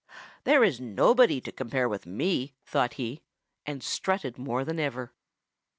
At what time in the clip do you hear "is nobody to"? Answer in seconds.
0.63-1.51